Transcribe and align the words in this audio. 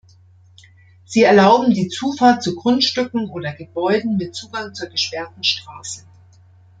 Sie 1.05 1.21
erlauben 1.21 1.75
die 1.75 1.87
Zufahrt 1.87 2.41
zu 2.41 2.55
Grundstücken 2.55 3.29
oder 3.29 3.53
Gebäuden 3.53 4.17
mit 4.17 4.33
Zugang 4.33 4.73
zur 4.73 4.89
gesperrten 4.89 5.43
Straße. 5.43 6.05